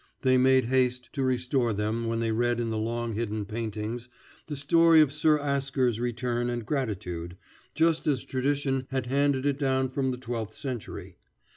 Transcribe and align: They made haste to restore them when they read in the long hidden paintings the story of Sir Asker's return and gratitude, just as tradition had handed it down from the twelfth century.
They 0.23 0.35
made 0.35 0.65
haste 0.65 1.13
to 1.13 1.21
restore 1.21 1.73
them 1.73 2.05
when 2.07 2.21
they 2.21 2.31
read 2.31 2.59
in 2.59 2.71
the 2.71 2.77
long 2.79 3.13
hidden 3.13 3.45
paintings 3.45 4.09
the 4.47 4.55
story 4.55 4.99
of 4.99 5.13
Sir 5.13 5.37
Asker's 5.37 5.99
return 5.99 6.49
and 6.49 6.65
gratitude, 6.65 7.37
just 7.75 8.07
as 8.07 8.23
tradition 8.23 8.87
had 8.89 9.05
handed 9.05 9.45
it 9.45 9.59
down 9.59 9.89
from 9.89 10.09
the 10.09 10.17
twelfth 10.17 10.55
century. 10.55 11.17